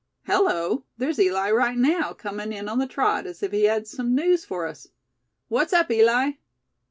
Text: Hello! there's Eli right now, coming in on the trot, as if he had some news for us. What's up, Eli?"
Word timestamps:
Hello! 0.25 0.83
there's 0.97 1.19
Eli 1.19 1.51
right 1.51 1.77
now, 1.77 2.11
coming 2.11 2.51
in 2.51 2.67
on 2.67 2.79
the 2.79 2.87
trot, 2.87 3.27
as 3.27 3.43
if 3.43 3.51
he 3.51 3.65
had 3.65 3.85
some 3.85 4.15
news 4.15 4.43
for 4.43 4.65
us. 4.65 4.87
What's 5.47 5.73
up, 5.73 5.91
Eli?" 5.91 6.31